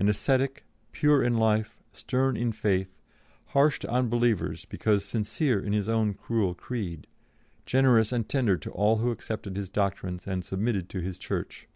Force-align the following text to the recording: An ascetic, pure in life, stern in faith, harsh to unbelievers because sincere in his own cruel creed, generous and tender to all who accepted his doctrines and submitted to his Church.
An 0.00 0.08
ascetic, 0.08 0.64
pure 0.90 1.22
in 1.22 1.36
life, 1.36 1.78
stern 1.92 2.36
in 2.36 2.50
faith, 2.50 2.92
harsh 3.54 3.78
to 3.78 3.88
unbelievers 3.88 4.64
because 4.64 5.04
sincere 5.04 5.60
in 5.60 5.72
his 5.72 5.88
own 5.88 6.12
cruel 6.12 6.56
creed, 6.56 7.06
generous 7.66 8.10
and 8.10 8.28
tender 8.28 8.56
to 8.56 8.70
all 8.72 8.96
who 8.96 9.12
accepted 9.12 9.56
his 9.56 9.68
doctrines 9.70 10.26
and 10.26 10.44
submitted 10.44 10.88
to 10.88 10.98
his 10.98 11.20
Church. 11.20 11.68